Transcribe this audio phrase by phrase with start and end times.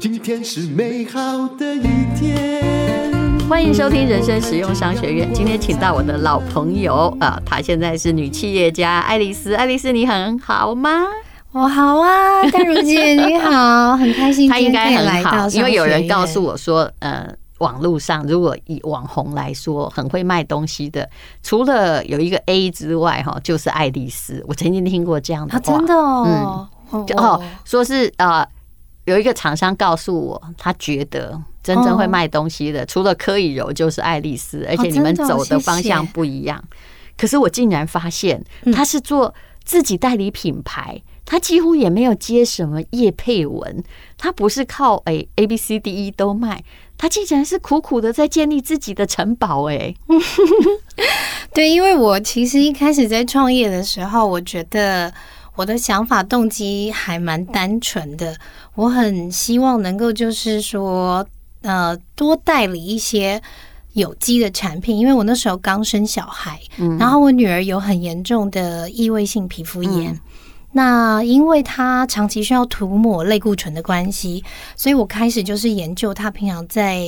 [0.00, 2.60] 今天是美好的一天。
[3.48, 5.32] 欢迎收听人生实用商学院。
[5.32, 9.54] 今天请到我的老朋友啊，她现在是女企业家爱丽丝。
[9.54, 11.04] 爱丽丝，你很好吗？
[11.52, 14.50] 我好啊，淡如姐你好，很开心。
[14.50, 17.32] 她应该很好，因为有人告诉我说，呃。
[17.58, 21.08] 网络上，如果以网红来说，很会卖东西的，
[21.42, 24.44] 除了有一个 A 之外，哈，就是爱丽丝。
[24.48, 28.46] 我曾经听过这样的话，真的哦，嗯，哦，说是呃，
[29.04, 36.62] 有一个厂商告诉我，他觉得真正会卖东西的，除了柯以柔，就是爱丽丝，而且你们走的方向不一样。
[37.16, 41.02] 可是我竟然发现，他是做自己代理品牌。
[41.30, 43.84] 他几乎也没有接什么业配文，
[44.16, 46.64] 他不是靠哎 A B C D E 都卖，
[46.98, 49.94] 他竟然是苦苦的在建立自己的城堡哎。
[51.54, 55.12] 对，因为我其实一开始在创业的时候，我觉得
[55.56, 58.36] 我的想法动机还蛮单纯的，
[58.74, 61.26] 我很希望能够就是说
[61.62, 63.40] 呃多代理一些
[63.94, 66.60] 有机的产品，因为我那时候刚生小孩，
[66.98, 70.20] 然后我女儿有很严重的异位性皮肤炎。
[70.72, 74.44] 那因为他长期需要涂抹类固醇的关系，
[74.76, 77.02] 所以我开始就是研究他平常在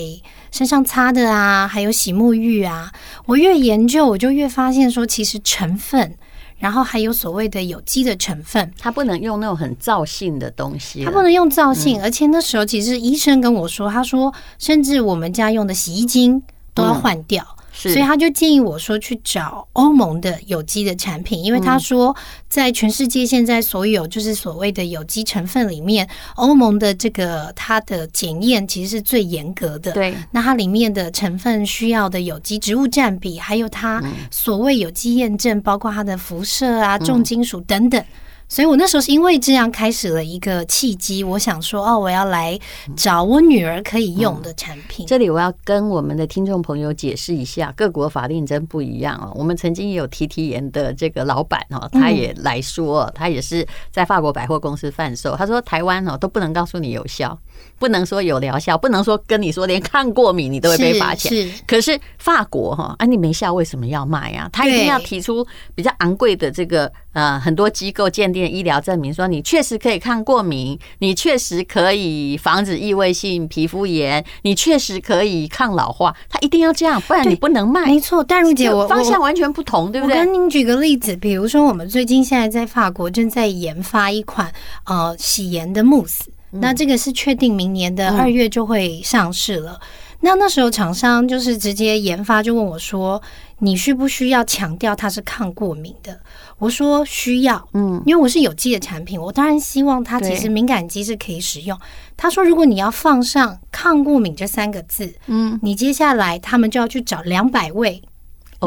[0.51, 2.91] 身上擦的啊，还有洗沐浴啊。
[3.27, 6.17] 我越研究，我就越发现说，其实成分，
[6.57, 12.03] 然后还有所谓的有机的成分，它不能用那种很皂性的东西，它不能用皂性。
[12.03, 17.47] 而且那时候其实医生跟我说，他说，甚至我们家用的洗衣精都要换掉。
[17.89, 22.15] 所以他就建议我说去找欧盟的有机的产品，因为他说
[22.49, 29.93] 在全世界现在所有就是所谓的有机成分里面，欧盟的这个它的检验其实是最严格的。
[29.93, 38.05] 对，那它里面的成分需要的有机植物占比，还有它所谓有机验证，包括它的辐射啊、重金属等等。
[38.51, 42.59] 所以我那时候是因为这样开始了一个契机，我想说哦，我要来
[42.97, 45.07] 找我女儿可以用的产品。
[45.07, 49.33] 这里我要跟我们的听众朋友解释一下，各国法令真不一样哦。
[49.37, 55.37] 我们曾经也有提提研的这个老板哦，他也来说，他也是在法国百货公司贩售。
[55.37, 57.39] 他说台湾哦都不能告诉你有效，
[57.79, 61.31] 不能说有疗效，不能说跟你说连抗过敏你都会被罚钱。
[61.33, 64.51] 是，可是法国哈啊，你没效为什么要卖呀？
[64.53, 65.47] 他一定要提出
[65.77, 66.91] 比较昂贵的这个。
[67.13, 77.87] 呃，很多机构鉴定医疗证明说你确实可以抗过敏，你确实可以防止异位性皮肤炎，你确实可以抗老化，它一定要这样，不然你不能卖。
[77.87, 80.17] 没错，但如姐，我方向完全不同，对不对？
[80.17, 84.53] 我跟您举个例子，比如说我们最近现在在法国正在研发一款
[84.85, 89.81] 呃洗颜的慕斯，那这个是确定明年的二月就会上市了。
[90.23, 93.23] 那那时候厂商就是直接研发，就问我说
[93.61, 96.21] ：“你需不需要强调它是抗过敏的？”
[96.61, 101.77] 我说：“需要，嗯，因为我是有机的产品，我当然希望它其实敏感肌是可以使用。”
[102.19, 108.03] 他说：“如果你要放上抗过敏这三个字，嗯，你接下来他们就要去找两百位，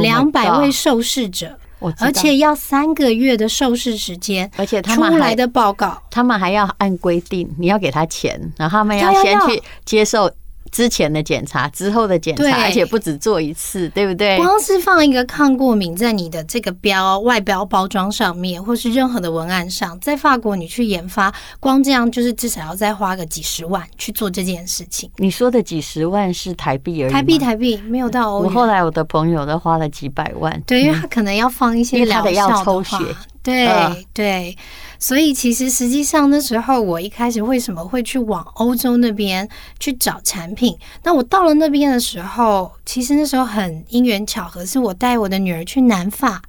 [0.01, 1.57] 两百位受试者，
[1.99, 10.29] 而且要三个月的受试时间，而且他们出来的报告，他们还要按规定，你要给他钱，然后他们要先去接受。”
[10.73, 14.35] 之前的检查，之后的检查，而且不止做一次，对不对？
[14.37, 25.07] 光是放一个抗过敏在你的这个标外标包装上面，或是任何的文案上，在法国你去研发，光这样就是至少要再花个几十万去做这件事情。
[25.17, 28.51] 你说的几十万是台币而已，台币台币没有到欧元。
[28.51, 32.99] 我后来我的朋友都花了几百万，对，因为他可能要放一些疗效的话，
[33.43, 34.57] 对对。
[34.97, 40.77] 所以，其实实际上那时候，我一开始为什么会去往欧洲那边去找产品？
[41.03, 46.41] 那我到了那边的时候，其实那时候很因缘巧合，是我带我的女儿去南法，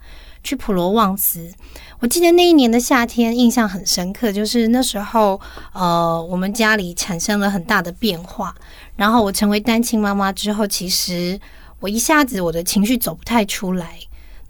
[0.44, 1.50] 去普罗旺斯。
[1.98, 5.40] 我记得那一年的夏天，印象很深刻，就是那时候，
[5.72, 8.54] 呃，我们家里产生了很大的变化。
[8.94, 11.40] 然后我成为单亲妈妈之后，其实
[11.80, 13.98] 我一下子我的情绪走不太出来。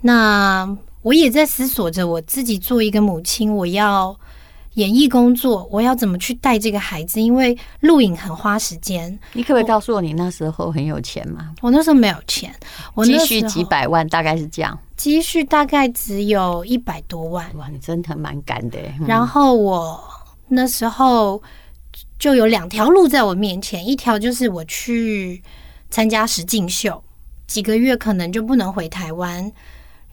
[0.03, 4.19] 那我也在思索着，我自己做一个母亲，我要
[4.73, 7.21] 演艺工作，我要怎么去带这个孩子？
[7.21, 9.17] 因为录影很花时间。
[9.35, 11.55] 你可不可以告诉我，你那时候很有钱吗？
[11.61, 12.51] 我那时候没有钱，
[12.95, 14.77] 我积蓄几百万，大概是这样。
[14.97, 17.55] 积蓄大概只有一百多万。
[17.59, 18.79] 哇，你真的蛮敢的。
[19.07, 20.03] 然后我
[20.49, 21.43] 那时候
[22.19, 25.43] 就有两条路在我面前，一条就是我去
[25.91, 27.05] 参加实境秀，
[27.47, 29.53] 几个月可能就不能回台湾。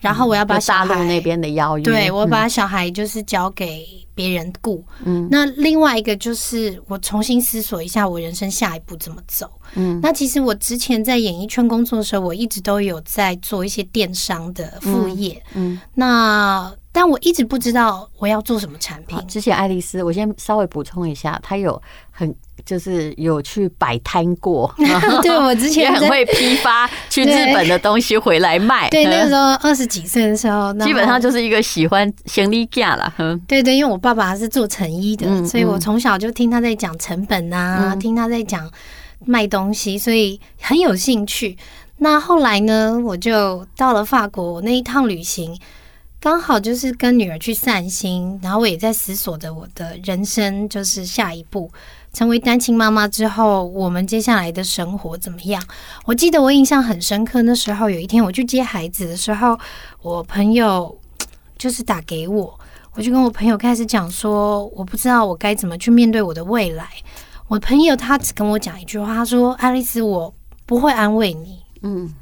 [0.02, 4.84] 然后我要把大陆那边的邀约，对，我把小孩就是交给别人顾。
[5.06, 9.50] 嗯，那另外一个就是我重新思索一下我人生下一步怎么走。
[9.76, 15.42] 嗯，那其实我之前在演艺圈工作的时候，我一直都有在做一些电商的副业。
[15.54, 19.18] 嗯，那但我一直不知道我要做什么产品。
[19.28, 22.36] 之前爱丽丝，我先稍微补充一下，她有很
[22.66, 24.74] 就是有去摆摊过，
[25.24, 28.90] 对我之前也很会批发 去日本的东西回来卖。
[28.90, 33.14] 对，对那个时候二十几岁的时候，基本上就是一个喜欢行李架了。
[33.48, 38.70] 对对，因为我爸爸是做成衣的，嗯、所以我从小就听他在讲成本啊，嗯、听他在讲
[39.26, 41.58] 卖东西，所以很有兴趣。
[42.00, 45.58] 那后来呢，我就到了法国，我那一趟旅行。
[46.22, 51.72] 刚好就是跟女儿去散心，然后我也在思索着我的人生，就是下一步
[52.14, 55.60] 成为单亲妈妈之后，我们接下来的生活怎么样？
[56.06, 59.58] 我记得我印象很深刻，那时候有一天我去接孩子的时候，
[60.04, 60.96] 我朋友
[61.58, 62.60] 就是打给我，
[62.94, 66.88] 我就跟我朋友开始讲说，我不知道我该怎么去面对我的未来。
[67.48, 70.32] 我朋友他只跟我讲一句话，他说：“爱丽丝，我
[70.68, 72.14] 不会安慰你。”嗯。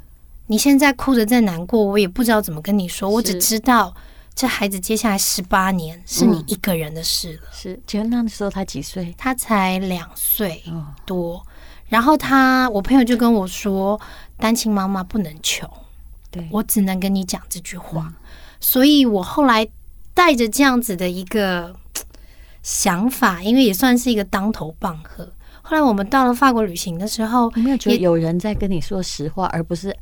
[0.50, 3.08] 你现在哭着在难过，我也不知道怎么跟你说。
[3.08, 3.94] 我只知道，
[4.34, 7.42] 这孩子接下来十八年是你一个人的事了。
[7.52, 9.14] 是，请问那时候他几岁？
[9.16, 10.60] 他才两岁
[11.06, 11.40] 多。
[11.86, 14.00] 然后他，我朋友就跟我说，
[14.38, 15.70] 单亲妈妈不能穷。
[16.32, 18.12] 对，我只能跟你讲这句话。
[18.58, 19.64] 所以我后来
[20.14, 21.72] 带着这样子的一个
[22.64, 25.32] 想法，因为也算是一个当头棒喝。
[25.62, 29.96] 后来我们到了法国旅行的时候，有没有觉得有人在跟你说实话，而不是？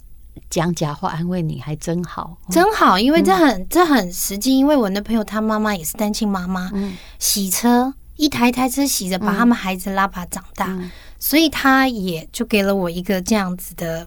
[0.50, 4.56] 讲假话安慰你还真好，真好，因为这很、嗯、这很实际。
[4.56, 14.06] 因为我那朋友他妈妈也是单亲妈妈，嗯、洗车一台一台车洗着把他们孩子拉拔长大，嗯、所以他也就给了我一个这样子的，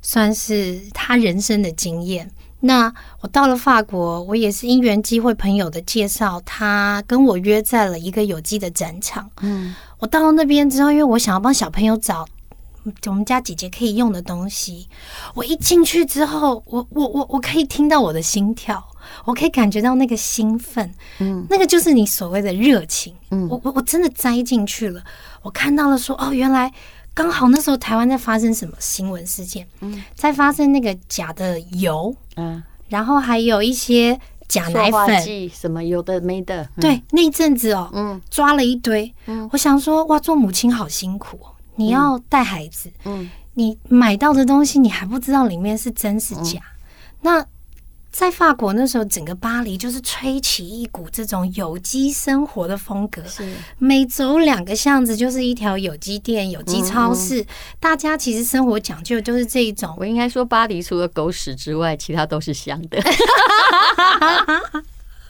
[0.00, 2.30] 算是他人生的经验。
[2.60, 9.28] 那我到了法国，我也是因缘机会朋友的介绍，他跟我约在了一个有机的展场。
[9.40, 12.26] 嗯，我到了那边之后，因为我想要帮小朋友找。
[13.06, 14.88] 我们家姐姐可以用的东西，
[15.34, 18.82] 我一进去之后，我我我我可以听到我的心跳，
[19.24, 25.02] 我可以感觉到那个兴奋，嗯，那个就是你所谓的热情，嗯，我我我真的栽进去了，
[25.42, 26.72] 我看到了说，哦，原来
[27.14, 34.18] 刚好那时候台湾在发生什么新闻事件，嗯，在发生那个假的油，嗯，然后还有一些
[34.48, 41.54] 假奶粉，什么有的没的，对，那一阵子哦，嗯，抓了一堆，嗯，我想说，哇，做母亲好辛苦哦。
[41.82, 46.60] 你要带孩子，嗯，你买到的东西你还不知道里面是真是假。
[47.22, 47.44] 那
[48.10, 57.46] 在法国那时候，整个巴黎就是吹起一股这种有机生活的风格，是每走两个巷子就是一条有机店、有机超市。
[57.80, 59.94] 大家其实生活讲究就是这一种。
[59.98, 63.02] 我应该说，巴黎除了狗屎之外，其他都是香的。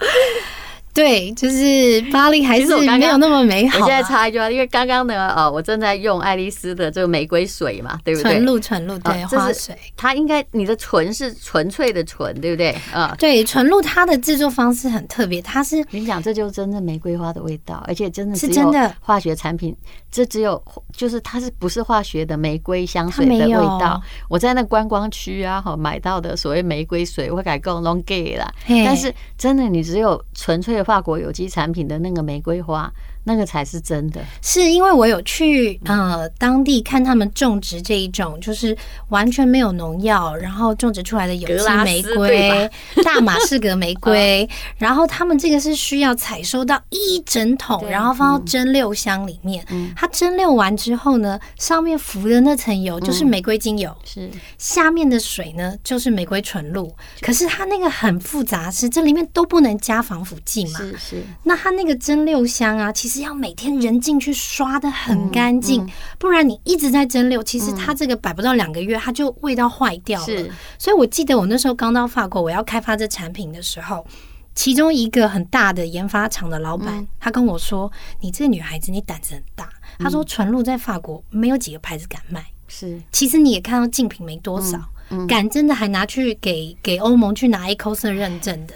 [0.95, 3.79] 对，就是巴黎还是没有那么美好。
[3.81, 8.33] 我现在插一句话，因为刚刚呢，呃，我正在用爱丽丝的这个玫瑰水嘛，对不对？
[8.33, 9.75] 纯露，纯露，对，花水。
[9.97, 12.77] 它应该你的纯是纯粹的纯，对不对？
[12.93, 19.75] 啊，对，纯露它的制作方式很特别，它是你讲这就是真正玫瑰花的味道，而且真的是真的化学产品，
[20.11, 20.63] 这只有
[20.95, 23.51] 就是它是不是化学的玫瑰香水的味
[23.81, 23.99] 道？
[24.29, 28.53] 我在那观光区啊，哈，买到的所谓玫瑰水，我改讲拢假啦。
[28.85, 30.82] 但是真的，你只有纯粹。
[30.83, 32.93] 法国有机产品的那个玫瑰花，
[33.25, 34.21] 那个才是真的。
[34.41, 38.77] 是因为我有去呃当地看他们种植这一种，就是
[39.09, 42.71] 完全没有农药，然后种植出来的有机玫瑰，
[43.05, 44.49] 大马士革玫瑰。
[44.77, 49.65] 然后他们这个是需要采收到一整桶，然后放到蒸馏箱里面。
[49.95, 56.93] 它蒸馏完之后呢，上面浮的那层油就是玫瑰精油，是下面的水呢就是玫瑰纯露。
[57.21, 60.81] 可是它那个很复杂，是这里面都不能加防腐剂嘛？
[60.81, 61.23] 是是。
[61.45, 63.12] 那它那个蒸馏箱啊，其实。
[63.13, 65.87] 是要每天人进去刷的很干净，
[66.19, 70.25] 不然你一直在蒸馏，其实它这个摆不到两个月，它就味道坏掉了。
[70.25, 74.07] 是，所以我记得我那时候刚到法国，我要开发这产品的时候，
[74.55, 79.69] 其中一个很大的研发厂的老板，他跟我说：“你这个女孩子，你胆子很大。”
[80.01, 84.81] 他说：“纯露在法国没有几个牌子敢卖。”是，其实你也看到竞品没多少，
[85.29, 88.75] 敢真的还拿去给给欧盟去拿 Ecocer 认证的。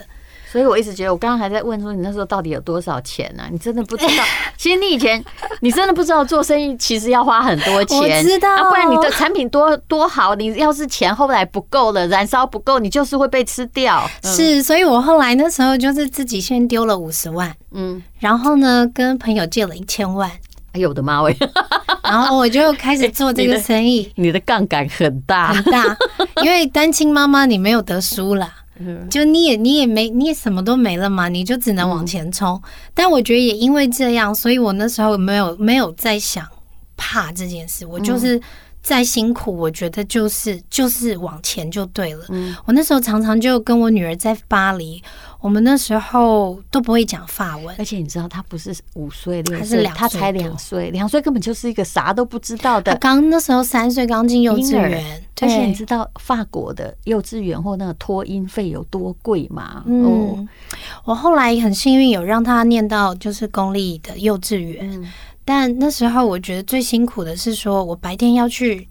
[0.56, 3.42] 所以我一直觉得，我刚刚还在问说，你那时候到底有多少钱呢？
[3.52, 4.24] 你真的不知道。
[4.56, 5.22] 其实你以前，
[5.60, 7.98] 你真的不知道做生意其实要花很多钱。
[8.00, 14.08] 我知道，啊，不然你的产品多多好，你要是钱后来不够了，燃烧不够，你就是会被吃掉。
[14.22, 20.30] 是，所以我后来那时候就是自己先丢了五十万，嗯，然后呢，跟朋友借了一千万。
[20.72, 21.36] 哎呦我的妈喂！
[22.02, 24.10] 然后我就开始做这个生意。
[24.14, 25.84] 你的杠杆很大很大，
[26.42, 28.50] 因为单亲妈妈你没有得输啦。
[29.10, 32.60] 就你也你也没你也什么都没了嘛，你就只能往前冲。
[32.94, 36.46] 但我觉得也因为这样，所以我那时候没有没有在想
[36.96, 38.40] 怕这件事，我就是
[38.86, 42.24] 再辛苦，我觉得就是就是往前就对了。
[42.28, 45.02] 嗯，我那时候常常就跟我女儿在巴黎，
[45.40, 52.94] 我们那时候都不会讲法文，而且你知道，她不是五岁六岁，她才两岁，两岁根本就是一个啥都不知道的。
[52.98, 55.20] 刚那时候三岁，刚进幼稚园。
[55.38, 59.82] 而且你知道法国的幼稚园或那个托婴费有多贵吗？
[59.84, 60.48] 嗯，哦、
[61.04, 64.88] 我后来很幸运有让她念到就是公立的幼稚园。
[64.90, 65.12] 嗯
[65.46, 68.88] 但那时候我觉得最辛苦的是，说我白天要去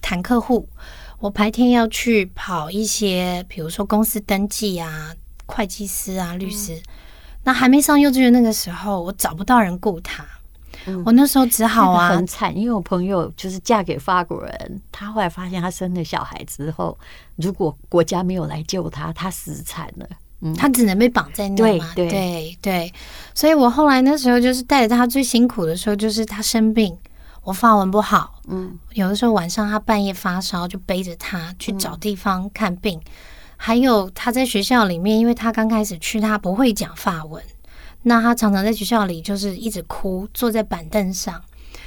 [0.00, 0.66] 谈客户，
[1.20, 5.12] 我白天要去跑一些，比如说公司登记啊、
[5.44, 6.80] 会计师啊、律师。
[7.44, 10.24] 那还没上幼稚园那个时候，我找不到人雇他，
[11.04, 16.98] 我那时候只好啊，很惨，因为我朋友就是嫁给法国人，她后来发现她生了小孩之后，
[17.36, 20.08] 如果国家没有来救她，她死惨了。
[20.40, 22.94] 嗯、他只能被绑在那嘛，对对对，
[23.34, 26.96] 所以我后来那时候就是带着他最辛苦的时候，就是他生病，
[27.42, 33.10] 我发文不好，嗯，有的时候晚上他半夜发烧，就背着他去找地方看病，嗯、
[33.56, 37.42] 还有他在学校里面，因为他刚开始去，他不会讲法文，
[38.02, 41.42] 那他常常在学校里就是一直哭，坐在板凳上，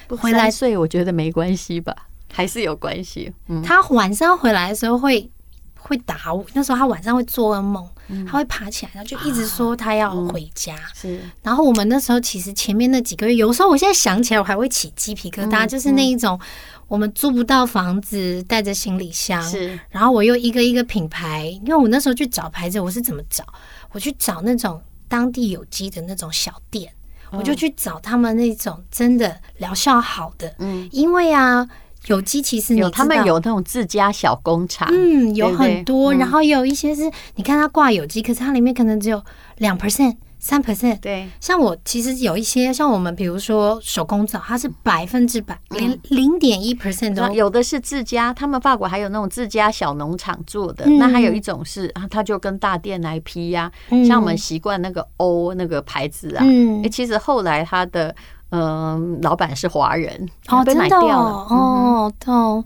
[0.10, 1.96] 回来睡，我觉得没关系吧，
[2.34, 3.32] 还是有关系。
[3.48, 5.32] 嗯、他晚上回来的时候会
[5.80, 7.88] 会打我，那时候他晚上会做噩梦。
[8.26, 10.76] 他会爬起来，然后就一直说他要回家。
[10.94, 15.66] 是，然后我们那时候其实前面那几个月，有时候我现在想起来，我还会起鸡皮疙瘩。
[15.66, 16.40] 就是那一种，
[16.88, 23.44] 我们租不到房子，带着行李箱，是，然后我又一个一个品牌，因为我那时候去找牌子，我是怎么找？
[23.92, 26.92] 我去找那种当地有机的那种小店，
[27.32, 30.56] 我就去找他们那种真的疗效好的。
[30.60, 31.68] 嗯，因为啊。
[32.08, 39.24] 有机其实有，他们有那种自家小工厂，嗯，有很多，然后有一些是，你看它挂有机，可是它里面可能只有
[39.58, 41.00] 两 percent、三 percent。
[41.00, 53.72] 对，像我其实有一些，像我们比如说手工皂，它是百分之百，连零点一 percent 都有的是自家，他们法国还有那种自家小农场做的，那还有一种是啊，他就跟大店来批呀，
[54.08, 58.16] 像我们习惯那个欧那个牌子啊，嗯，其实后来他的。
[58.52, 62.64] 嗯，老板是华人哦，被买掉了哦，哦，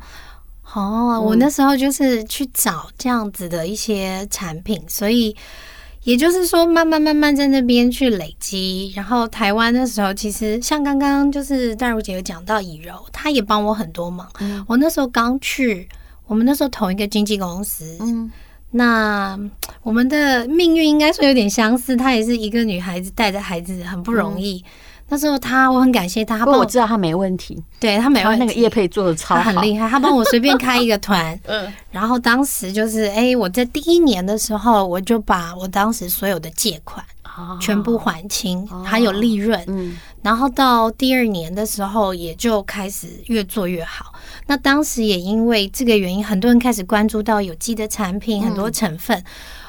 [0.73, 5.35] 哦，我那时候就是去找这样子的一些产品，所以
[6.03, 8.91] 也就是说，慢慢慢慢在那边去累积。
[8.95, 14.27] 然后台湾的时候，其实像刚刚就是戴茹姐有讲到以柔，她也帮我很多忙。
[14.67, 15.87] 我那时候刚去，
[16.27, 18.31] 我们那时候同一个经纪公司，嗯，
[18.71, 19.39] 那
[19.83, 21.95] 我们的命运应该说有点相似。
[21.95, 24.63] 她也是一个女孩子带着孩子，很不容易。
[25.07, 26.39] 那时候他，我很感谢他。
[26.39, 28.43] 不过我知道他没问题，对他没问题。
[28.43, 29.87] 那个叶配做的超好，很厉害。
[29.87, 37.05] 他帮我随便开一个团， 嗯，然后当时就是，哎，我在第一年的时候，我就把我当时所有的借款
[37.61, 39.63] 全部还清，还有利润。
[39.67, 44.11] 嗯，然后到第二年的时候，也就开始越做越好。
[44.47, 49.23] 那当时也因为这个原因，很多人开始关注到有机的产品，很多成分，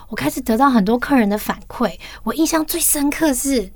[0.08, 1.92] 我开始得到很多客人的反馈。
[2.24, 3.70] 我印象最深刻是。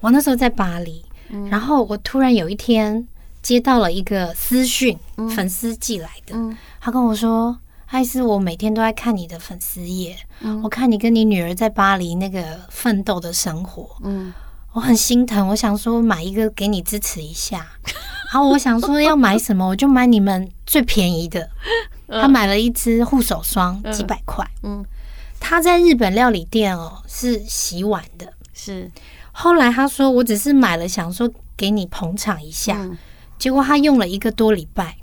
[0.00, 3.06] 我那时候在巴黎，嗯、然后我突然有一天
[3.42, 14.32] 接到了一个私讯，嗯、粉丝寄来的，嗯、他跟我说：“艾斯，我每天都在看你的粉丝页，嗯、我看你跟你女儿在巴黎那个奋斗的生活，嗯，
[14.72, 17.66] 我很心疼，我想说买一个给你支持一下。
[18.32, 21.48] 然后我想说要买什么，我就买你们最便宜的。
[22.08, 24.84] 他买了一支护手霜，几百块，嗯，
[25.38, 28.90] 他在日本料理店哦，是洗碗的，是。”
[29.36, 32.78] 后来他说：“我只是买了，想说给你捧场一下。
[32.78, 32.96] 嗯、
[33.36, 34.96] 结果他用了一个多礼拜，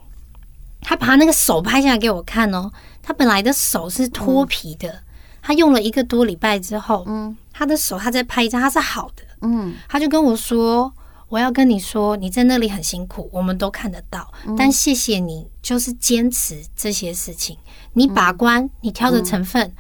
[0.80, 2.72] 他把他那个手拍下来给我看哦。
[3.04, 5.04] 他本来的手是脱皮的，嗯、
[5.42, 9.24] 他用了一个多礼拜之后，嗯，他的手他再拍一张，他是好的。
[9.42, 10.94] 嗯，他就跟我说：
[11.28, 14.32] 我要跟你说，你在那里很辛苦，我们都看得到。
[14.48, 17.58] 嗯、但谢谢你，就是坚持这些事情，
[17.94, 19.68] 你把关，嗯、你挑的成分。
[19.68, 19.74] 嗯”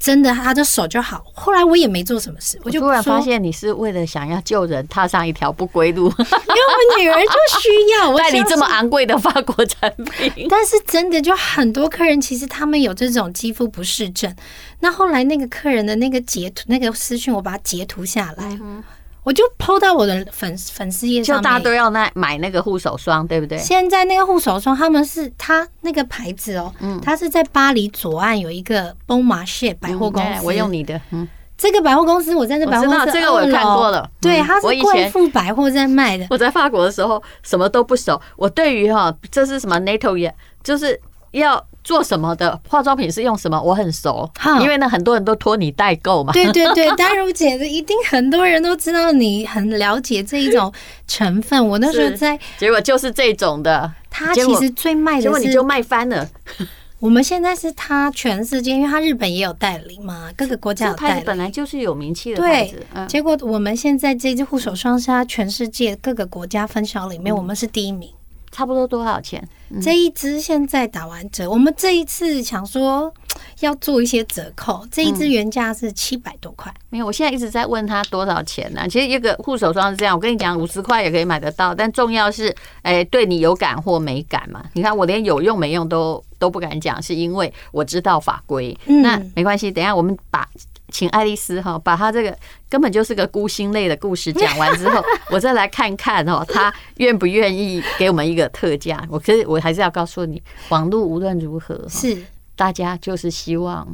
[0.00, 1.22] 真的，他的手就好。
[1.34, 6.06] 后来我也没做什么事，我就突然发现你是为了想要救人，踏上一条不归路。
[6.16, 10.46] 因为我女儿就需要 代理这么昂贵的法国产品。
[10.48, 14.34] 但是真的，就很多客人其实他们有这种肌肤不适症。
[14.80, 18.58] 那后来那个客人的那个截图、那个私讯，我把它截图下来。
[18.60, 18.82] 嗯
[19.22, 23.58] 我就 PO 到我的粉粉丝页上，就大家都要那买那个护手霜，对不对？
[23.58, 30.46] 现在那个护手霜，他们是它那个牌子哦，嗯，它是在巴黎左岸有一个 Bon Marché 百货公司。
[30.46, 36.26] 我用你的，嗯，这个百货公司我在这百货公司，这个我看过了，对，它是贵妇百货在卖的。
[36.30, 40.98] 我在法国的时候什么都不熟，我对于哈这是什么 Nettoyers 就是
[41.32, 41.64] 要。
[41.82, 43.60] 做什么的化妆品是用什么？
[43.60, 46.30] 我很熟，因为呢很多人都托你代购嘛。
[46.30, 50.70] 对对对，淡如 姐的一定很多人都知道你很了解这一种
[51.08, 51.66] 成分。
[51.66, 56.28] 我那时候在，结果就是这种的，他其实最卖的是，结果你就卖翻了。
[57.00, 62.76] 我们现在是他全世界，因为他日本也有代理嘛，各个国家有代理，本来就是有名气的牌子。
[62.76, 68.10] 对，嗯、结果我们现在这支护手霜是他全世界各个国家分销里面，我们是第一名。
[68.50, 69.46] 差不多多少钱？
[69.70, 73.12] 嗯、这一支现在打完折，我们这一次想说
[73.60, 76.72] 要做一些折扣，这一支原价是七百多块。
[76.88, 78.88] 没有，我现在一直在问他多少钱呢、啊？
[78.88, 84.64] 其实一个护手霜是这样，我跟你讲，五十块也可以买得到，但重要是，哎，对你有感或没感嘛？
[84.72, 88.76] 你看我连有用没用都都不敢讲，是因为我知道法规。
[88.86, 90.48] 嗯、那没关系，等一下我们把。
[90.90, 92.36] 请爱丽丝哈，把她这个
[92.68, 99.02] 根本就是个孤星泪的故事讲完之后，我再来看看哦，她愿不愿意给我们一个特价？
[99.08, 102.22] 我可是我还是要告诉你，网络无论如何是
[102.56, 103.86] 大家就是希望。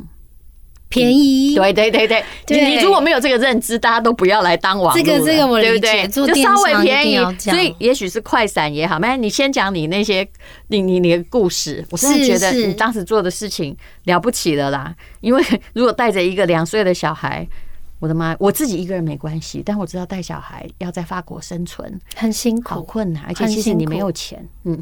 [0.88, 8.97] 便宜，对对对对，你你如果没有这个认知，大家都不要来当网络，这个这个我理解，就稍微便宜，所以也许是快闪也好。
[8.99, 10.26] 没，你先讲你那些
[10.69, 14.95] 你你你的故事，我真的觉得你当时做的事情了不起了啦。
[15.21, 17.47] 因为如果带着一个两岁的小孩，
[17.99, 24.81] 我的妈，我自己一个人没关系，但我知道带小孩要在法国生存很辛苦，好困难，而且其实你没有钱，嗯，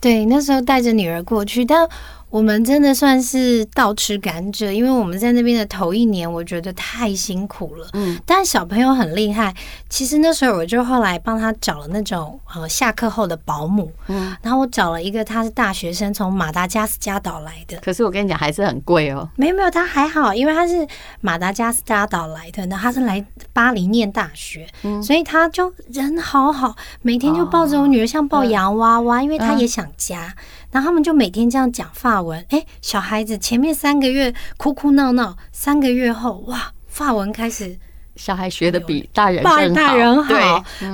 [0.00, 1.88] 对，那时候带着女儿过去，但。
[2.30, 7.88] 我们真的算是倒吃甘蔗，因为我们在那边的头一年，我觉得太辛苦了。
[7.92, 9.52] 嗯，但小朋友很厉害。
[9.88, 13.90] 其实那时候我就后来帮他找了那种呃下课后的保姆。
[14.06, 17.76] 嗯，然后我找了一个他是大学生，从马达加斯加岛来的。
[17.78, 19.28] 可是我跟你讲，还是很贵哦。
[19.34, 20.86] 没有没有，他还好，因为他是
[21.20, 30.32] 马达加斯加岛来的，然后他是来巴黎念大学，嗯，所以他就人好好，每天就抱着我女儿像抱洋娃娃，因为他也想家。
[30.70, 37.78] 然后他们就每天这样讲法文，哎，小孩子前面三个月哭哭闹闹，三个月后哇，法文开始。
[38.16, 40.34] 小孩学的比大人更好，大人好。
[40.34, 40.40] 对，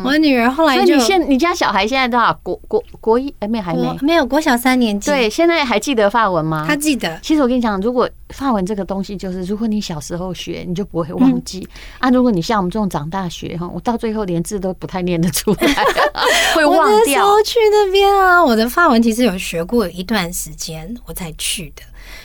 [0.04, 2.32] 我女儿后来就，所以你现你家小孩现在多少？
[2.42, 3.34] 国国国一？
[3.40, 5.10] 哎，没还没没有国小三年级。
[5.10, 6.64] 对，现在还记得法文吗？
[6.68, 7.18] 他记得。
[7.22, 11.66] 其实我跟你讲，如果法文这个东西，就是如果你小时候学，你就不会忘记
[11.98, 12.10] 啊。
[12.10, 15.84] 如果你像我们这种长大学哈，我到最后连字都不太念得出来，
[16.54, 17.26] 会忘掉。
[17.26, 21.82] 我去那边啊，我的法文其实有学过一段时间我才去的，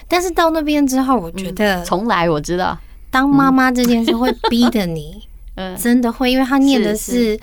[0.07, 2.77] 但是到那边之后，我觉得从来我知道。
[3.11, 5.21] 当妈妈这件事会逼着你，
[5.55, 7.39] 嗯，真的会，因为他念的是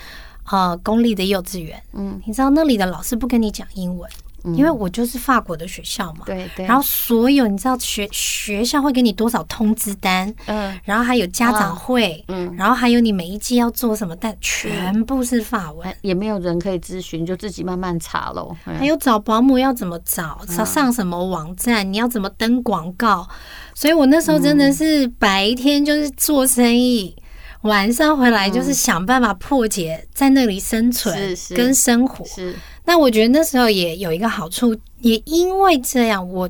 [0.50, 4.10] 呃公立的幼稚园，嗯，你知道那里的老师不跟你讲英文，
[4.44, 18.56] 因为我就是法国的学校嘛，对对，然后所有你知道学学校会给你多少通知单，嗯，然后还有家长会，嗯，然后还有你每一季要做什么，但全部是法文，也没有人可以咨询，就自己慢慢查喽。
[18.64, 23.28] 还有找保姆要怎么找，上上什么网站，你要怎么登广告。
[23.74, 27.22] 所以我那时候真的是白天就是做生意，嗯、
[27.62, 32.24] 晚上回来就是想办法破解在那里生存跟生活。
[32.24, 36.48] 是，那我觉得那时候也有一个好处，也因为这样，我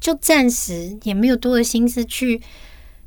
[0.00, 2.40] 就暂时也没有多的心思去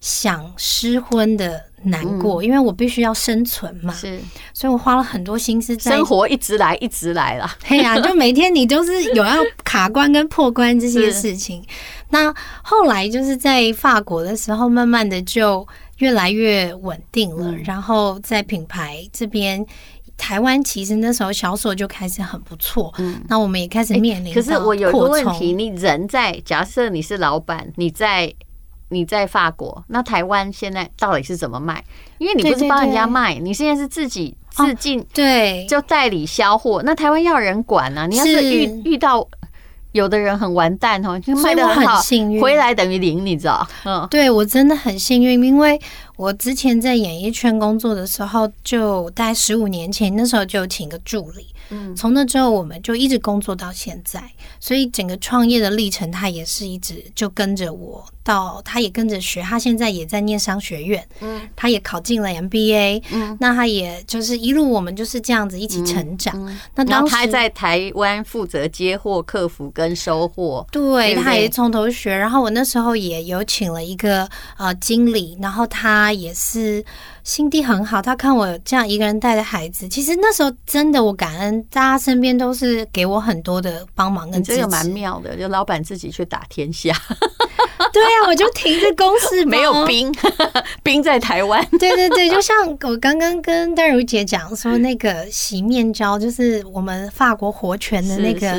[0.01, 3.93] 想失婚的难过，嗯、因为我必须要生存嘛。
[3.93, 4.19] 是，
[4.53, 7.49] 所以我花了很多心思在生活，一直来，一直来了。
[7.69, 11.63] 对呀、啊， 就每天你都是有要卡关跟破关这些事情。
[12.09, 15.67] 那后来就是在法国的时候，慢慢的就
[15.97, 17.51] 越来越稳定了。
[17.51, 19.65] 嗯、然后在品牌这边，
[20.17, 22.93] 台湾其实那时候销售就开始很不错。
[22.97, 24.35] 嗯，那我们也开始面临、欸。
[24.35, 28.33] 可是我有一个问题，你人在假设你是老板，你在
[28.89, 31.83] 你在法国，那台湾现在到底是怎么卖？
[32.17, 36.81] 因为你不是帮人家卖，你现在是自己自进、哦，对，就代理销货。
[36.83, 39.27] 那台湾要人管啊，你要是遇是遇到。
[39.97, 41.99] 有的人很完蛋哦，就卖的很好，
[42.39, 43.67] 回来等于零，你知道？
[43.83, 45.79] 嗯，对我真的很幸运，因为
[46.15, 51.47] 我之前在演艺圈工作的时候，就大概十五年前，那时候就请个助理。
[51.69, 54.23] 嗯，从那之后我们就一直工作到现在，
[54.59, 66.33] 所以整个创业的历程，他也是一直就跟着我，到他也跟着学，他现在也在念商学院，嗯，他也考进了 MBA，嗯，那他也就是一路我们就是这样子一起成长。
[66.37, 72.15] 嗯嗯、那当时他在台湾负责接货、客服跟收货，对，他也从头学。
[72.15, 76.83] 然后我那时候也有请了一个呃经理，然后他也是。
[77.27, 84.57] 心地很好，他看我这样一个人带着孩子，其实那时候真的我感恩，大家身边都是给我很多的帮忙跟支持。
[84.59, 86.95] 这个蛮妙的，就老板自己去打天下。
[87.91, 90.09] 对呀、啊，我就停着公事，没有兵，
[90.83, 91.63] 兵在台湾。
[91.77, 98.57] 对对对，就像我刚刚跟戴如姐讲说，那个洗面胶就是我们法国活泉的那个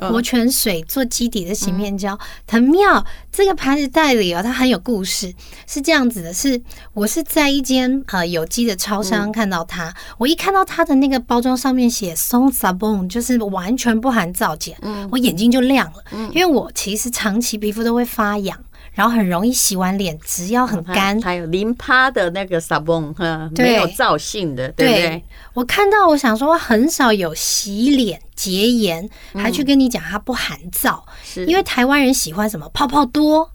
[0.00, 3.04] 活泉水做基底的洗面胶，很妙。
[3.32, 5.32] 这个牌子代理哦，它很有故事，
[5.66, 6.60] 是这样子的：是
[6.92, 14.74] 我是在一间呃有机的超商看到它，我一看到它的那个包装上面写 “Sans Sabon”，就是完全不含皂碱，
[15.12, 18.58] 我眼睛就亮了，因为我其实长期皮肤都会发痒。
[18.94, 24.86] 然后很容易洗完脸，只要很干，还有零趴的那个 Sabon 哈，没有皂性的，对。
[24.86, 25.24] 不对？
[25.54, 31.46] 我看到，我想说，很少有洗脸洁颜，还去跟你讲它不含皂，是。
[31.46, 33.50] 因为台湾人喜欢什么泡泡多，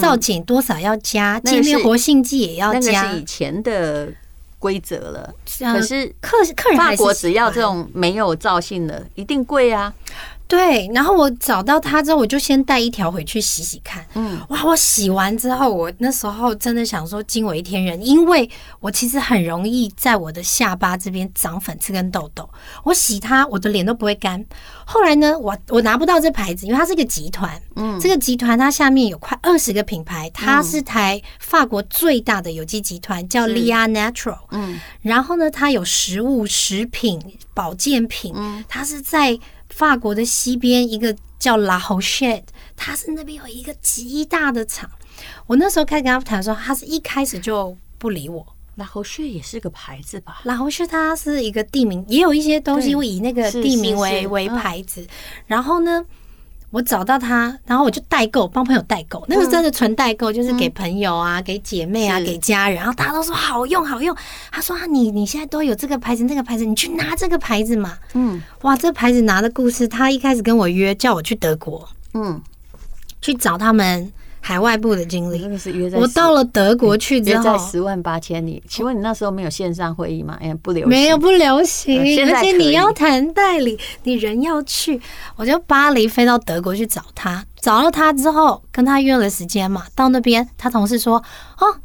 [0.00, 4.08] 皂碱多少要加，界面活性剂也要加，那个是以前的
[4.58, 5.34] 规则了。
[5.72, 9.92] 可是客客人法国只要这种没有皂性的，一定贵啊。
[10.48, 14.04] 对，然后我找到它之后，我就先带一条回去洗洗看。
[14.14, 18.48] 嗯，哇，我洗完之后，我那时候真的想说惊为天人，因为
[18.80, 22.48] 我其实很容易在我的下巴这边长粉刺跟痘痘。
[22.82, 24.42] 我洗它，我的脸都不会干。
[24.86, 27.60] 后来呢，我我拿不到这牌子，因为它是个集团。
[27.76, 34.38] 嗯，这个集团它下面有快二十个品牌，它是台法国最大的有机集团，叫 Lia Natural。
[34.52, 37.20] 嗯，然后呢，它有食物、食品、
[37.52, 38.34] 保健品，
[38.66, 39.38] 它是在。
[39.78, 42.42] 法国的西边一个叫 La Rochette，
[42.76, 44.90] 它是那边有一个极大的厂。
[45.46, 48.44] 我那时候开始跟他谈的时候，他是一开始就不理我。
[48.74, 55.06] La Rochette 也是个牌子吧？La Rochette 它是一个地名，也有一些东西会以那个地名为为牌子。
[55.46, 56.04] 然后呢？
[56.70, 59.24] 我找到他，然后我就代购，帮朋友代购。
[59.26, 62.76] 那个真的纯代购，就是给朋友啊、给姐妹啊、给家人。
[62.76, 64.14] 然后大家都说好用，好用。
[64.50, 67.96] 他说啊，你你现在都有这个牌子、那个牌子，你去拿这个牌子嘛。
[68.12, 72.40] 嗯，哇，这牌子拿的故事，他一开始跟我约，叫我去德国，嗯，
[73.22, 74.12] 去找他们。
[74.40, 75.44] 海外部的经历，
[75.94, 78.62] 我到了德国去之后，在十万八千里。
[78.68, 80.38] 请问你那时候没有线上会议吗？
[80.40, 82.00] 哎，不流行，没有不流行。
[82.26, 85.00] 而且你要谈代理，你人要去，
[85.36, 87.44] 我就巴黎飞到德国去找他。
[87.60, 89.84] 找了他之后，跟他约了时间嘛。
[89.94, 91.22] 到那边，他同事说
[91.58, 91.76] ：“哦，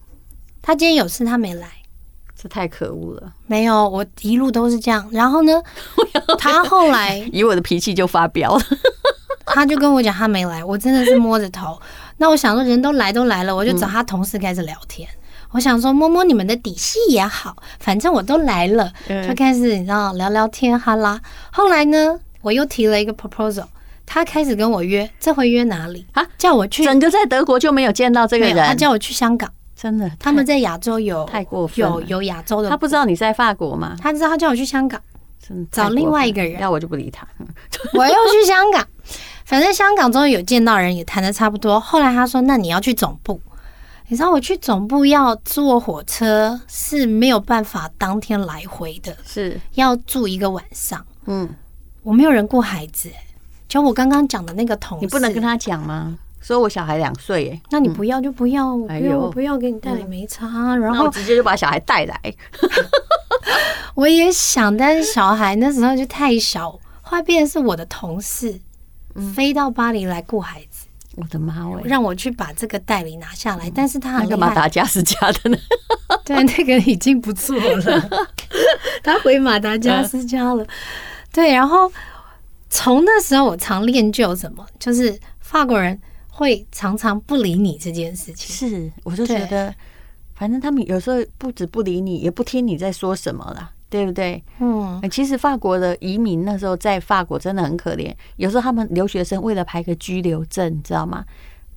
[0.61, 1.67] 他今天有事，他没来。”
[2.39, 3.33] 这太可恶了。
[3.47, 5.07] 没有，我一路都是这样。
[5.11, 5.61] 然后呢，
[6.37, 8.63] 他后来 以我的脾气就发飙了，
[9.47, 10.63] 他就跟我讲他没来。
[10.63, 11.77] 我真的是摸着头。
[12.17, 15.07] 那我想说，人都来都来了，我就找他同事开始聊天。
[15.09, 21.19] 嗯、我想说，摸摸你们的底细也好，反正我都来了，嗯、就开始你知道聊聊天哈啦。
[21.51, 23.65] 后来呢，我又提了一个 proposal，
[24.05, 26.25] 他开始跟我约，这回约哪里啊？
[26.37, 33.95] 叫我去，整个在德国就没有见到这个人，他叫我去香港，真的，他们在亚洲有太过分，有有亚洲的，他不知道你在法国吗？
[34.01, 35.01] 他知道，他叫我去香港，
[35.71, 37.27] 找另外一个人，要我就不理他，
[37.93, 38.87] 我又去香港。
[39.45, 41.79] 反正香港终于有见到人，也谈的差不多。
[41.79, 43.39] 后来他说：“那你要去总部，
[44.07, 51.05] 你知道我去总部要坐火车是没有办法当天来回的，是要住一个晚上。
[51.25, 51.49] 嗯，
[52.03, 53.09] 我没有人顾孩子，
[53.67, 56.17] 就我刚刚讲的那个同事，你不能跟他讲吗？
[56.39, 62.19] 说我小孩两岁，哎，那你不要就不要，我不要我不要给你带来没差，然后直接就把小孩带来。
[63.95, 68.59] 我也想，但是小孩那时候就太小，后来变成是我的同事。”
[69.35, 71.81] 飞到巴黎来顾孩子，我的妈喂！
[71.85, 75.57] 让我去把这个代理拿下来，但是他很那个马达加斯加的呢？
[76.25, 78.09] 对，那个已经不错了，
[79.03, 80.65] 他回马达加斯加了。
[81.31, 81.91] 对，然后
[82.69, 85.99] 从那时候我常练就什么，就是法国人
[86.29, 88.55] 会常常不理你这件事情。
[88.55, 89.73] 是，我就觉得，
[90.35, 93.71] 反正他们有时候不止不理你，也不听你在说什么了。
[93.93, 94.43] 对不对？
[94.59, 101.23] 嗯，其实法国的移民那时候在法国真的很可怜，有时候他们留学生为了排个居留证，你知道吗？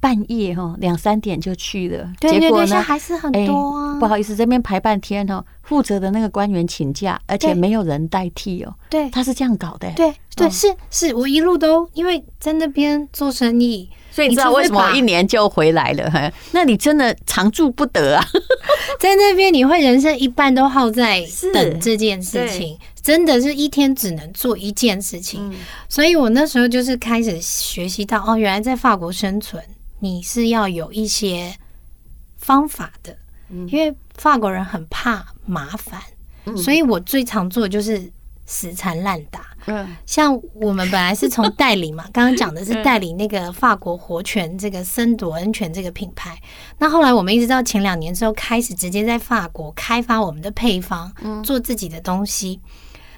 [0.01, 3.99] 半夜哈两三点就去了，结果呢还是很多啊。
[4.01, 8.75] 不好意思，这边排半天哦，负责的那个官员请假，而且没有人代替哦。
[8.89, 9.93] 对，他是这样搞的。
[9.93, 13.91] 对对，是是，我一路都因为在那边做生意。
[14.17, 16.11] 所以你知道为什么一年就回来了？
[16.11, 18.25] 哈， 那你真的常住不得啊！
[18.99, 25.55] 在那边你会人生一半都耗在等这件事情，真的是一天只能做一件事情。
[25.87, 29.63] 所以我那时候就是开始学习到哦，原来在法国生存
[30.01, 31.55] 你是要有一些
[32.39, 33.15] 方法的，
[33.69, 36.01] 因为法国人很怕麻烦，
[36.57, 38.11] 所以我最常做的就是
[38.47, 39.41] 死缠烂打。
[39.67, 46.39] 嗯，像我们本来是从代理嘛， 刚刚讲的是代理那个法国活泉这个森朵恩泉这个品牌。
[46.79, 52.61] 那后来我们一直到前两年之后，开始直接在法国开发我们的配方，做自己的东西。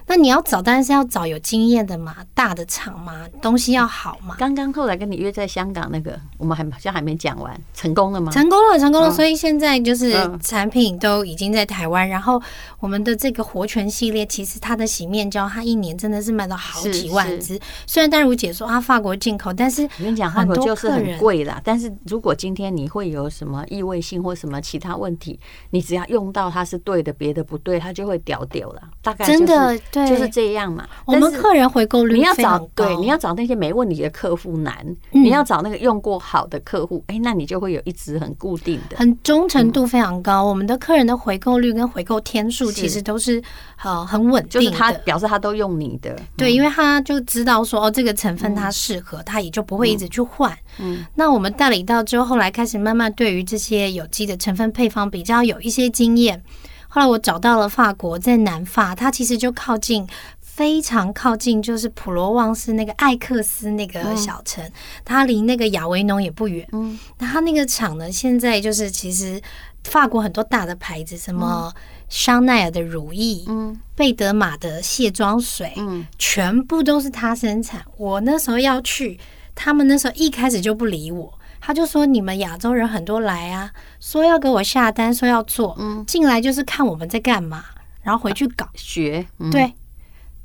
[0.09, 4.35] 那你要找，当然是要找有经验的嘛，大的厂嘛，东西要好嘛。
[4.39, 8.31] 刚刚后来跟你约在香港那个，我们还好像还没讲完，成功了吗？
[8.31, 9.11] 成功了，成功了。
[9.11, 12.41] 所以现在就是产品都已经在台湾，然后
[12.79, 17.59] 我们的这个活泉系列，其实它的洗面胶，它一年真的是卖到好几万支。
[17.85, 21.61] 虽然淡如姐说啊，法国进口，但是我跟你讲，法国就是很贵啦。
[21.63, 28.81] 但是如果今天你会有什么异味性或什么其他问题，你只要用到它是对的，别的不对，它就会屌屌了。
[29.03, 30.17] 大概真的对。
[30.17, 30.87] 就是这样嘛。
[31.05, 34.75] 我们客人回购率你要找对，你要找那些没问题的客户难。
[35.11, 40.43] 你要找那个用过好的客户，哎，那你就会有一支很固定的，很忠诚度非常高。
[40.43, 43.41] 我们的客人的回购率跟回购天数其实都是
[43.83, 46.15] 呃很稳定的，就是他表示他都用你的。
[46.37, 50.55] 对，因为他就知道说哦，这个成分他适合，他也就不会一直去换。
[50.77, 56.41] 嗯，那我们代理到之后，后来开始慢慢对于这些有机的成分配方比较有一些经验。
[56.89, 60.05] 后来我找到了法国，在南法，它其实就靠近，
[60.41, 64.67] 非常靠近，就是普罗旺斯那个艾克斯那个小城，
[65.05, 66.67] 它离那个亚维农也不远。
[66.71, 69.39] 嗯，那它那个厂呢，现在就是其实
[69.83, 71.71] 法国很多大的牌子，什么
[72.09, 77.85] 香奈儿的乳液，嗯，贝德玛的卸妆水，嗯，全部都是它生产。
[77.97, 79.19] 我那时候要去，
[79.53, 83.71] 他们那时候一开始就不理我，他就说你们亚洲人很多来啊。
[83.99, 87.65] 说要给我下单，说要做，嗯，进来就是看我们在干嘛，
[88.01, 88.67] 然后回去搞。
[88.75, 89.73] 学，嗯、对，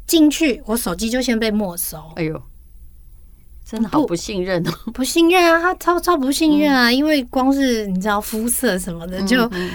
[0.06, 2.42] 进去我手机就先被没收，哎呦，
[3.64, 9.70] 真的好不信任哦，不，不信任啊，他超超不信任啊，嗯、因为光是你知道肤色什么的就，嗯嗯、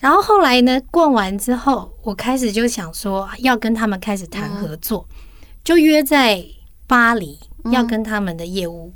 [0.00, 5.16] 然后后来呢，逛完之后，我开始就想说要跟他们开始谈合作，嗯、
[5.62, 6.42] 就约在
[6.86, 7.38] 巴黎，
[7.70, 8.92] 要跟他们的业务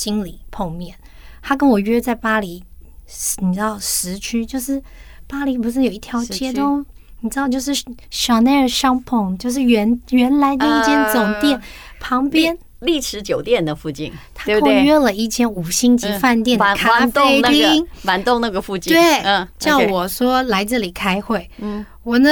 [0.00, 1.08] 经理碰面，嗯、
[1.42, 2.64] 他跟我约在巴黎。
[3.42, 4.82] 你知道时区就是
[5.26, 6.78] 巴黎，不是有一条街都
[7.20, 7.74] 你知道，就是
[8.10, 11.60] Chanel 就是原原来那一间总店
[11.98, 12.56] 旁边。
[12.80, 22.30] 丽池酒店的附近，他跟我约了一间五星级饭店的咖啡厅，满洞那个附近，对，嗯，叫我说来这里开会，嗯，我呢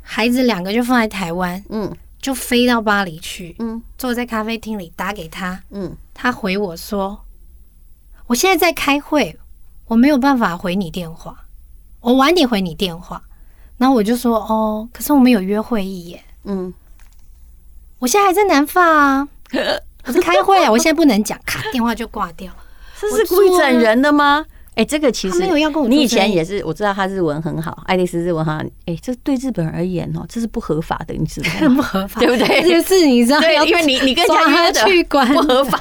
[0.00, 7.24] 孩子两个就放在台湾，嗯，就飞到巴黎去，嗯，坐在咖啡厅里打给他，嗯，他回我说
[8.26, 9.38] 我现在在开会。
[9.86, 11.36] 我没有办法回你电话，
[11.98, 13.20] 我晚点回你电话。
[13.76, 16.22] 然后我就说哦，可是我们有约会议耶。
[16.44, 16.72] 嗯，
[17.98, 19.28] 我现在还在南法啊，
[20.04, 22.52] 我在开会啊，我现在不能讲，卡电话就挂掉。
[23.00, 24.46] 这是故意整人的吗？
[24.80, 25.86] 哎，这个其实没有要跟我。
[25.86, 28.64] 你以前也是，我知道他日文很好，爱丽丝日文哈。
[28.86, 31.76] 哎，这对日本人而言哦，这是不合法的，你知道吗？
[31.76, 32.62] 不合法，对不对？
[32.62, 35.78] 这个是你知道，对，因为你你跟他去管不合法，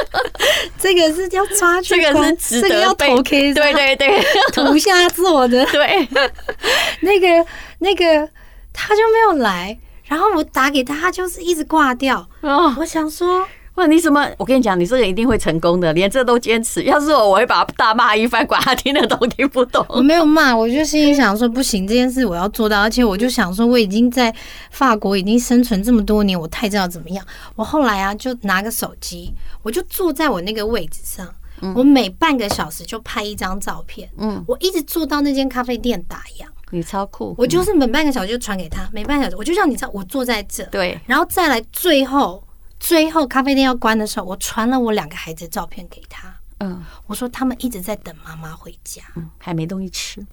[0.80, 5.66] 这个是要抓这个是值得被对对对涂下做的。
[5.66, 6.08] 对，
[7.02, 7.46] 那个
[7.80, 8.26] 那个
[8.72, 12.26] 他就没有来，然后我打给他，他就是一直挂掉。
[12.40, 13.46] 哦，我想说。
[13.76, 14.26] 问你什么？
[14.38, 16.82] 我跟你讲，你这个一定会成功的，连这都坚持。
[16.84, 19.84] 要是我，我会把他大骂一番，管他听得懂听不懂。
[19.90, 22.80] 我没有骂，我就心里想说，不行，这件事我要做到。
[22.80, 24.34] 而且我就想说，我已经在
[24.70, 27.24] 法国已经生存这么多年，我太知道怎么样。
[27.54, 31.28] 我后来啊，就拿个手机，我就坐在我那个位置上，
[31.74, 34.08] 我每半个小时就拍一张照片。
[34.16, 36.46] 嗯，我一直坐到那间咖啡店打烊。
[36.70, 37.34] 你超酷！
[37.36, 40.64] 我就是每半个小时就传给他，每半个小时我就让你知道我坐在这。
[40.64, 42.42] 对，然后再来最后。
[42.78, 46.34] 最后咖啡店要关的时候，我传了我两个孩子的照片给他。
[46.60, 50.24] 嗯，我说他们一直在等妈妈回家，嗯，还没东西吃。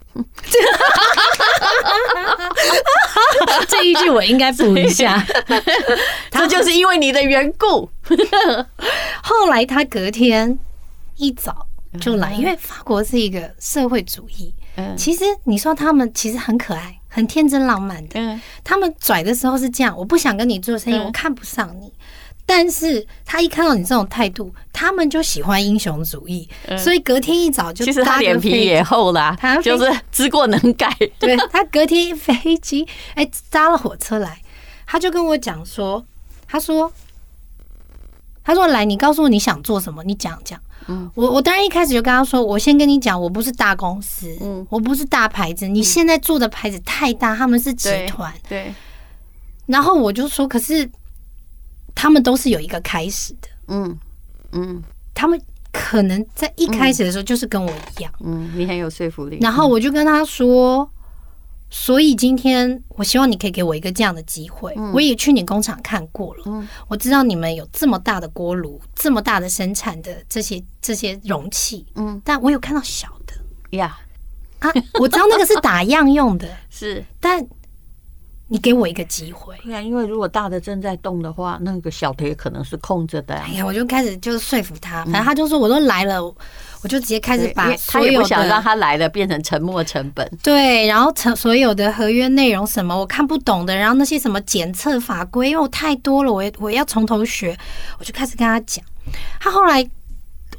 [3.68, 5.22] 这一句我应该补一下。
[6.32, 7.90] 这就是因为你的缘故。
[9.22, 10.58] 后来他隔天
[11.16, 11.66] 一早
[12.00, 14.54] 就来，因为法国是一个社会主义。
[14.76, 18.18] 嗯，其实你说他们其实很可爱，很天真浪漫的。
[18.18, 21.92] 嗯，他们拽的时候是这样，我不想跟你做生意，我看不上你。
[22.46, 30.94] 但是他一看到你这种态度，他们就喜欢英雄主义，嗯、所以隔天一早就其实他脸皮也厚啦，他就是知过能改。
[31.18, 34.42] 对，他隔天一飞机， 哎，搭了火车来，
[34.86, 36.04] 他就跟我讲说，
[36.46, 36.92] 他说，
[38.44, 40.60] 他说来，你告诉我你想做什么，你讲讲。
[40.86, 48.74] 嗯，我我当然一开始就跟他说，我先跟你讲，我不是大公司，嗯，我不是大牌子，你现在做的牌子太大，他们是集团，对。
[49.64, 50.86] 然后我就说，可是。
[51.94, 53.98] 他们都是有一个开始的，嗯
[54.52, 54.82] 嗯，
[55.14, 55.40] 他们
[55.72, 59.38] 可能在一开始的时候就是跟我一样，嗯，你很有说服力。
[59.40, 60.88] 然后我就跟他说，
[61.70, 64.74] 所以今天我希望你可以给我一个这样的机会。
[64.92, 73.34] 我也去你工厂看过了，我知道你们有这么大的锅炉，这么大的生产的这些这些容器，嗯，但我有看到小的。
[73.76, 73.98] 呀，
[74.60, 77.44] 啊，我知道那个是打样用的， 是，但
[78.48, 79.56] 你给我一个机会。
[79.64, 83.34] 对啊，因为如果大的正在动的话，那个小的也可能是空着的。
[83.34, 86.22] 哎呀，我就开始就是说服他，反正他就说我都来了，
[86.82, 90.30] 我就直接开始把所有的，他也不想让他来了变成沉没成本。
[90.42, 97.56] 对，然后成所有的合约内容什么我看不懂的，然后那些什么检测法规，因为我太多了，我我要从头学，
[97.98, 98.84] 我就开始跟他讲。
[99.40, 99.88] 他后来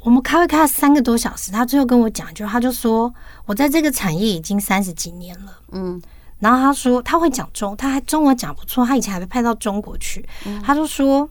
[0.02, 6.02] 我们开会开了三个多小时，他最后跟我讲，就他就说我在这个产业已经三十几年了，嗯。
[6.38, 8.84] 然后他说他会讲中，他还中文讲不错。
[8.84, 10.26] 他以前还被派到中国去。
[10.44, 11.28] 嗯、他就说，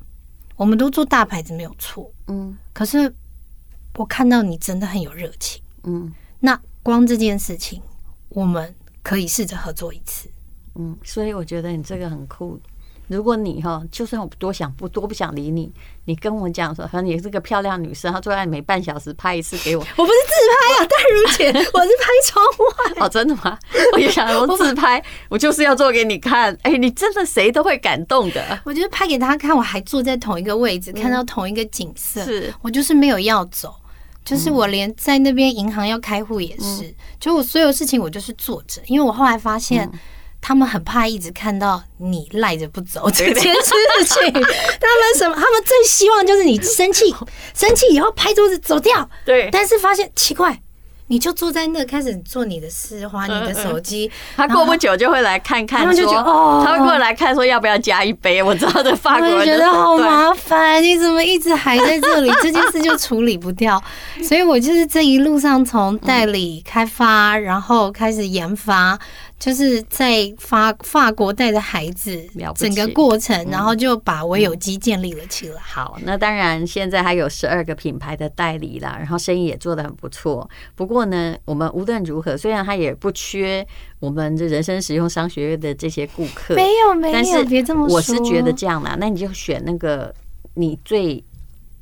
[0.55, 2.57] 我们都做大牌子没有错，嗯。
[2.73, 3.13] 可是
[3.95, 6.11] 我看到你真的很有热情，嗯。
[6.39, 7.81] 那光这件事情，
[8.29, 10.27] 我们可以试着合作一次，
[10.75, 10.97] 嗯。
[11.03, 12.59] 所以我觉得你这个很酷。
[13.07, 15.71] 如果你哈，就算我多想不多不想理你，
[16.05, 19.81] 你跟我讲说，反正你是个漂亮女生，她坐在每半小时拍一次给我。
[19.95, 23.05] 我不是自拍啊，淡如姐， 我是拍窗外。
[23.05, 23.57] 哦，真的吗？
[23.93, 26.51] 我就想说 自拍，我就是要做给你看。
[26.63, 28.59] 哎、欸，你真的谁都会感动的。
[28.63, 32.23] 我觉得拍给他看，我还坐在同一个位置，看到同一个景色。
[32.23, 33.75] 是我就是没有要走，
[34.23, 39.87] 就是我连在那边银行要开户也是，就我所有事情我就是坐着，因为我后来发现。
[40.47, 43.41] 他们很怕一直看到你赖着不走这件事
[44.05, 45.34] 情，他们什么？
[45.34, 47.12] 他们最希望就是你生气，
[47.55, 49.10] 生气以后拍桌子走掉。
[49.25, 50.62] 对，但是发现奇怪，
[51.08, 54.12] 你就坐在那开始做你的事，滑你的手机。
[54.38, 58.43] 他过不久就会来看看，他们就觉得哦，他会过来看说要不要加一杯。
[58.43, 62.31] 我知道的法国人觉得好麻烦，你怎么一直还在这里？
[62.43, 63.84] 这件事就处理不掉。
[64.21, 68.99] 所以我就是这一路上从代理开发，然后开始研发。
[69.45, 72.19] 就是在法法国带着孩子，
[72.55, 75.62] 整个过程，然后就把我有机建立了起来。
[75.62, 80.49] 好，那当然现在还有十二个品牌的代理啦，然后生意也做得很不错。
[80.73, 83.63] 不过呢，我们无论如何，虽然他也不缺
[83.99, 87.97] 我们这人生实用商学院的这些顾客，没有没有，别这么说。
[87.97, 90.12] 我是觉得这样啦，那你就选那个
[90.55, 91.23] 你最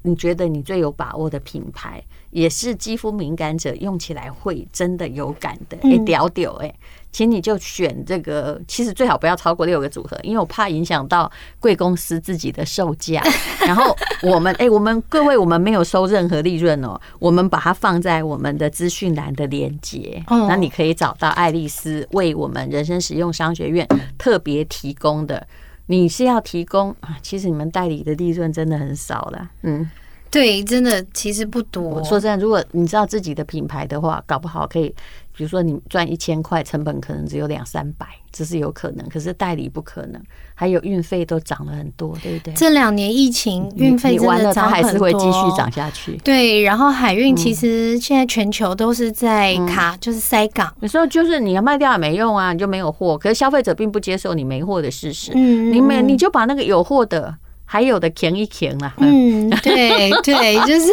[0.03, 5.77] 你觉得你最有把握的品牌，也是肌肤敏感者用起来会真的有感的。
[5.81, 6.73] 哎，屌屌哎。
[7.11, 13.21] 请你就选这个，其实最好不要超过六个组合，因为我怕影响到贵公司自己的售价。
[13.67, 23.87] 然后我们，哎，我们各位，我们没有收任何利润哦，我们把它放在我们的资讯栏的连接，那你可以找到爱丽丝为我们人生实用商学院
[24.17, 25.45] 特别提供的。
[25.87, 27.17] 你是要提供啊？
[27.21, 29.89] 其实你们代理的利润真的很少了，嗯，
[30.31, 31.81] 对，真的其实不多。
[31.83, 34.93] 我说真的，如果你知道自己的品牌的话，搞不好可以。
[35.35, 39.07] 比如说你赚一千块，成本可能只有两三百，这是有可能。
[39.09, 40.21] 可是代理不可能，
[40.53, 42.53] 还有运费都涨了很多，对不对？
[42.53, 46.15] 这两年疫情运费真的涨很多，它还是会继续涨下去。
[46.23, 50.73] 对，然后海运其实现在全球都是在卡，就是塞港。
[50.81, 53.17] 有时候就是你要卖掉也没用啊，你就没有货。
[53.17, 55.31] 可是消费者并不接受你没货的事实。
[55.35, 57.35] 嗯，你没你就把那个有货的。
[57.65, 60.91] 还有的停一停啦，嗯，对对，就是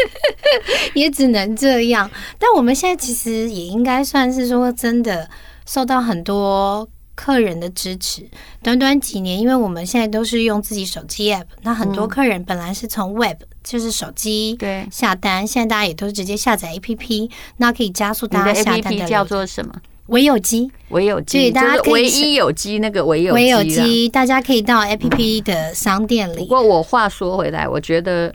[0.94, 2.10] 也只能这样。
[2.38, 5.28] 但我们现在其实也应该算是说，真的
[5.64, 8.28] 受到很多客人的支持。
[8.62, 19.06] 短短几年，因为我们现在都是用自己手机 app，那很多客人本来是从 web 就是手机对下单，现在大家也都直接下载 app，那可以加速大家下单的。
[19.06, 19.74] 叫做什么？
[20.06, 26.36] 微有机，唯有机，大家可以唯一有机那个唯有唯有机，大家可以到 A P P 的商店里。
[26.36, 28.34] 不过我话说回来，我觉得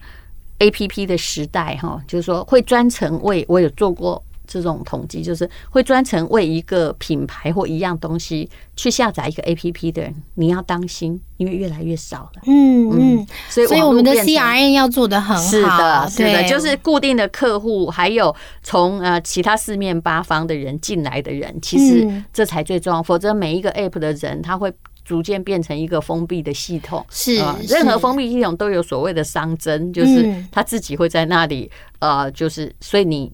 [0.59, 4.21] A P P 的时代哈，就是说会专程为我有做过。
[4.51, 12.41] 这种统计就是会专程为一个品牌或一样东西去下载一个 APP 的人，你要当心，因为越来越少了。
[12.45, 15.41] 嗯嗯，所以所以我们的 C R N 要做的很好。
[15.41, 23.01] 是的，是的，就是固定的客户，还有从呃其他四面八方的人进来的人，其实这才最重要。
[23.01, 24.73] 否则每一个 App 的人，他会
[25.05, 27.05] 逐渐变成一个封闭的系统。
[27.09, 33.31] 是，任何封闭系统都有所谓的熵增，就是他自己会在那里呃，就是所以你。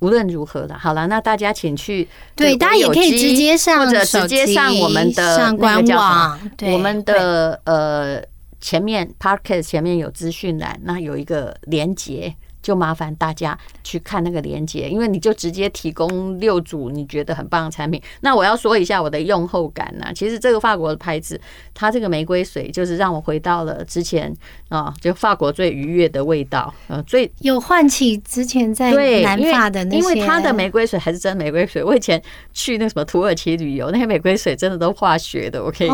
[0.00, 6.38] 无论如何了，好了，那大家请去对，大家也可以直接上或者直接上我们的官网，
[6.72, 8.22] 我们的呃
[8.60, 12.34] 前面 p a r k e t 前面有资讯栏，那有一个连结。
[12.68, 17.98] 就麻烦大家去看那个链接，因为你就直接提供六组你觉得很棒的产品。
[18.20, 20.12] 那我要说一下我的用后感呢、啊。
[20.12, 21.40] 其实这个法国的牌子，
[21.72, 24.30] 它这个玫瑰水就是让我回到了之前
[24.68, 26.74] 啊，就法国最愉悦的味道。
[26.88, 28.90] 呃，最有唤起之前在
[29.22, 29.96] 南法的那些。
[29.96, 31.82] 因为它的玫瑰水还是真玫瑰水。
[31.82, 35.62] 我以前去那什么土耳其旅游，那些玫瑰水真的都化学的。
[35.62, 35.88] OK，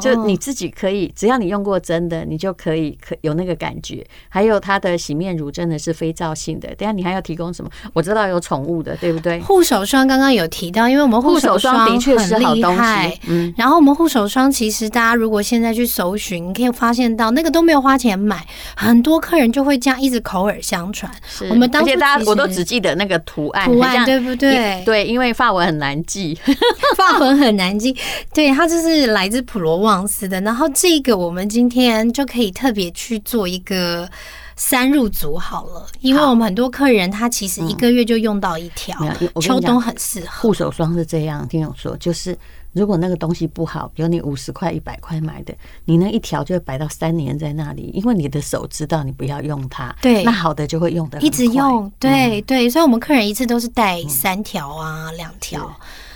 [0.00, 4.06] 就你自己可以，只要你用过真的，你就可以可有那个感觉。
[4.28, 6.19] 还有它的洗面乳真的是非常。
[6.20, 6.68] 造性的。
[6.74, 7.70] 等下你还要提供什么？
[7.94, 9.40] 我知道有宠物的，对不对？
[9.40, 13.20] 护手霜刚刚有提到，因为我们护手霜的确是好东西。
[13.28, 18.46] 嗯，然后我们护手霜其实大家如果现在去搜寻，你可以发现到那个都没有花钱买，
[18.76, 21.10] 很多客人就会这样一直口耳相传。
[21.48, 24.82] 我们当时大家我都只记得那个图案，图案对不对？
[24.84, 26.38] 对，因为法文很难记，
[26.96, 27.96] 法文很难记。
[28.34, 30.40] 对，它就是来自普罗旺斯的。
[30.40, 34.08] 然后这个我们今天就可以特别去做一个
[34.60, 38.94] 三入组好了，因为我们很多客人他其实一个月就用到一条，
[39.40, 40.42] 秋冬很适合。
[40.42, 42.36] 护手霜是这样，听我说，就是
[42.74, 45.54] 如果那个东西不好，比如你五十块、一百块买的，
[45.86, 49.96] 你那一条就会摆到三年在那里，因为你的手知道你不要用它。
[50.02, 51.90] 对，那好的就会用的一直用。
[51.98, 55.74] 对对，所以我们客人一次都是带三条啊，两条。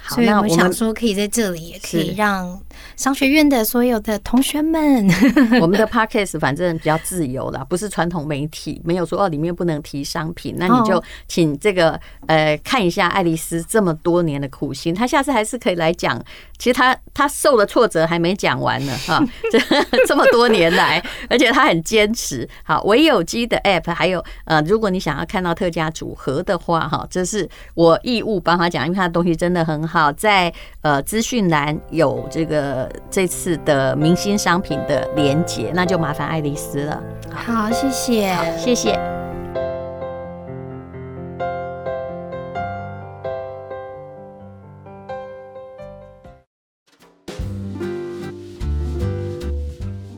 [0.08, 2.60] 所以我想说，可以在这里也可以让
[2.96, 5.08] 商学院的所有的同学们，
[5.60, 16.22] 我们的 podcast 反正比较自由啦，不是传统媒体，没有说哦里面不能提商品，那你就请这个呃看一下爱丽丝这么多年的苦心，她下次还是可以来讲。
[16.56, 19.58] 其实她她受的挫折还没讲完呢哈， 这
[20.06, 22.48] 这么多年来，而且她很坚持。
[22.62, 29.93] 好，唯有机的 app，还有呃，如果你想要看到特价组合的话哈，这是我义务帮她讲，因为她的东西真的很好。
[29.94, 37.00] 好，在呃资讯栏有这个这次的明星商品的连结，那就麻烦爱丽丝了。
[37.30, 38.98] 好，谢谢，好，谢谢。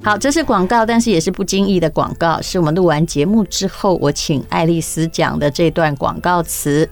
[0.02, 6.88] 好，这是广告，但是也是不经意的广告，是我们录完节目之后，我请爱丽丝讲的这段广告词。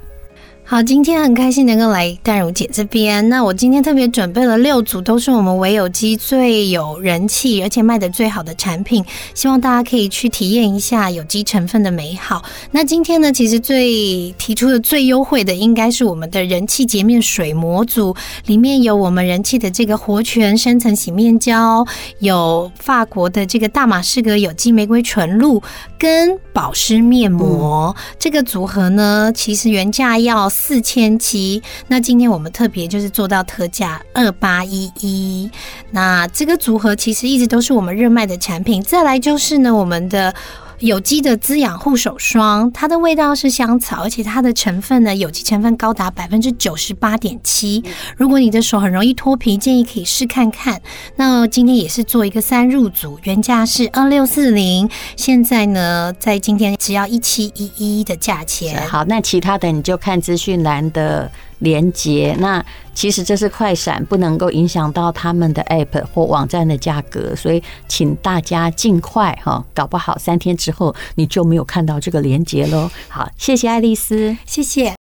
[0.66, 3.28] 好，今天很开心能够来淡如姐这边。
[3.28, 9.04] 那我今天特别准备了六组，都是我们唯有机最有人气，而且卖得最好的产品，
[9.34, 12.42] 希望大家可以去体验一下有机成分的美好。
[12.70, 21.86] 那今天呢，其实最提出的最优惠的，应该是我们的人气洁面水模组，里面有我们人气的这个活泉深层洗面胶，
[22.20, 25.62] 有法国的这个大马士革有机玫瑰纯露
[25.98, 27.94] 跟保湿面膜。
[27.98, 30.48] 嗯、这个组合呢，其实原价要。
[30.48, 35.50] 四千七，那今天我们特别就是做到特价二八一一。
[35.90, 38.80] 那这个组合其实一直都是我们热卖的产品。
[38.82, 40.32] 再来就是呢，我们的。
[40.80, 47.82] 有机的滋养护手霜，它的味道是香草，而且它的成分呢，有机成分高达百分之九十八点七。
[48.16, 50.80] 如果你的手很容易脱皮，建议可以试看看。
[51.16, 58.86] 那今天也是做一个三入组，原价是二六四零，现在呢，在今天只要一七一一的价钱。
[58.88, 61.30] 好，那其他的你就看资讯栏的。
[61.58, 72.90] 连接，那其实这是快闪，不能够影响到他们的 App 或网站的价格，所以请大家尽快哈，搞不好三天之后你就没有看到这个连接喽。
[73.08, 75.03] 好，谢谢爱丽丝，谢谢。